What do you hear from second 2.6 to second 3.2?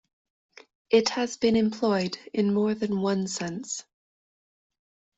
than